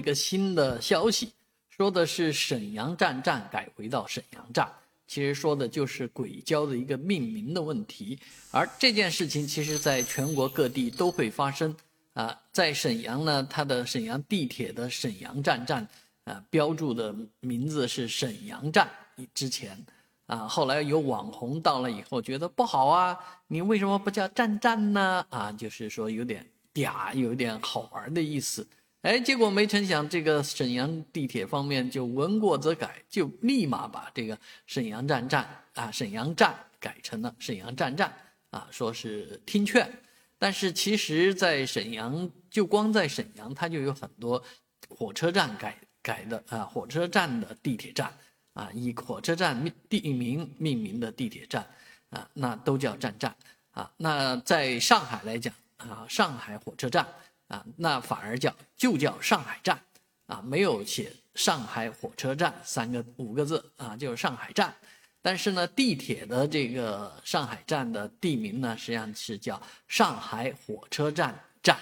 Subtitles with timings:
[0.00, 1.30] 一个新的消息，
[1.68, 4.66] 说的是沈阳站站改回到沈阳站，
[5.06, 8.18] 其实说的就是轨交的一个命名的问题。
[8.50, 11.76] 而这件事情其实在全国各地都会发生
[12.14, 15.86] 啊，在沈阳呢，它的沈阳地铁的沈阳站站
[16.24, 18.88] 啊标注的名字是沈阳站，
[19.34, 19.78] 之前。
[20.24, 25.26] 啊，后来有网红到了以后觉得不好啊，你为什么不叫站站呢？
[25.28, 28.64] 啊，就是说有点嗲，有点好玩的意思。
[29.02, 38.14] 哎，结果没成想，这个沈阳地铁方面就闻过则改，就立马把这个沈阳站站啊，沈阳站改成了沈阳站站
[38.50, 39.90] 啊，说是听劝。
[40.38, 44.42] 但是其实，在沈阳，就光在沈阳，它就有很多
[44.88, 48.12] 火车站改改的啊，火车站的地铁站。
[48.52, 51.64] 啊，以火车站命地名命名的地铁站，
[52.10, 53.34] 啊，那都叫站站
[53.70, 53.88] 啊。
[53.96, 57.06] 那在上海来讲啊，上海火车站
[57.50, 59.78] 啊，那反而叫就叫上海站
[60.26, 64.74] 啊，没有写上海火车站三个五个字啊，就是上海站。
[65.20, 71.76] 但是呢，地铁的这个上海站的地名呢，实际上是叫上海火车站站。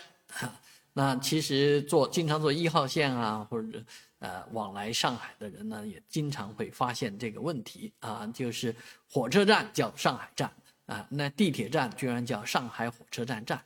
[0.94, 3.84] 那其实坐经常坐一号线啊，或者。
[4.20, 8.74] 呃，往来上海的人呢，也经常会发现这个问题啊，就是
[9.08, 10.52] 火车站叫上海站
[10.86, 13.62] 啊，那地铁站居然叫上海火车站站，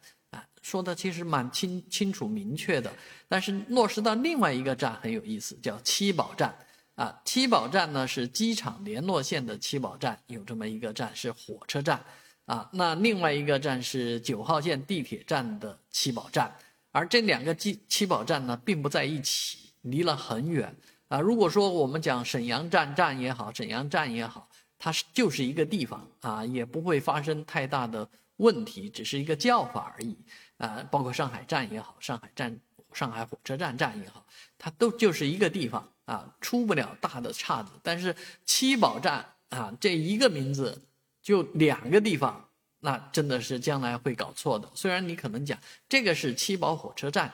[0.62, 2.90] 说的其实蛮清清楚明确的。
[3.28, 6.54] 但是落实到另外一个站很有意思，叫七宝站
[6.94, 12.02] 啊，七宝站呢是机场联络线的七宝站，有这么一个站是火车站
[12.46, 16.50] 啊，那另外一个站是九号线地铁站的七宝站，
[16.90, 19.58] 而这两个七七宝站呢，并不在一起。
[19.82, 20.72] 离了很远
[21.08, 21.18] 啊！
[21.18, 28.08] 如果说我们讲沈阳站站也好，沈阳站也好，它是就是一个地方啊，也不会发生太大的
[28.42, 30.16] 问题，只是一个叫法而已
[30.58, 30.84] 啊。
[30.90, 32.58] 包括上海站也好，上海站、
[32.92, 34.26] 上海火车站站也好，
[34.58, 37.70] 它都就是一个地方啊，出不了大的岔子。
[37.82, 40.82] 但是七宝站啊，这一个名字
[41.22, 42.48] 就两个地方，
[42.80, 44.68] 那真的是将来会搞错的。
[44.74, 45.58] 虽然你可能讲
[45.88, 47.32] 这个是七宝火车站，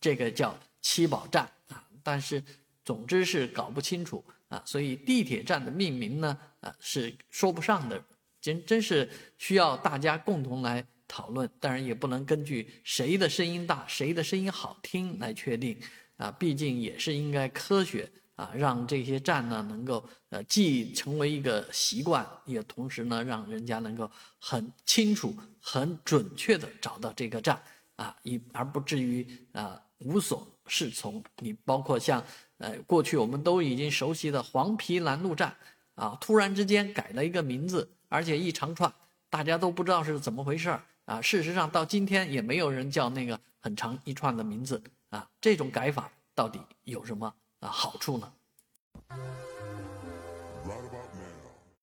[0.00, 0.58] 这个叫。
[0.86, 2.44] 七宝站啊，但是
[2.84, 8.04] 总之是搞不清楚啊，所以地铁站的命名呢，啊是说不上的，
[8.44, 11.48] 真真是需要大家共同来讨论。
[11.58, 15.74] 当然也不能根据谁的声音大，谁的声音好听来确定
[16.18, 27.58] 啊，毕竟也是应该科学啊，让这些站呢能够呃既成为一个习惯，也同时呢让人家能够很清楚、很准确的找到这个站
[27.96, 30.46] 啊，一而不至于啊无所。
[30.66, 32.24] 适从你包括像，
[32.56, 35.54] 呃，过去我们都已经熟悉的黄陂南路站，
[35.94, 38.92] 啊，突然之间改了一个名字，而且一长串，
[39.30, 41.20] 大家都不知道是怎么回事啊。
[41.20, 45.28] 事实上到今天也没有人叫那个很长一串的名字啊。
[45.40, 48.32] 这种改法到底有什么啊好处呢？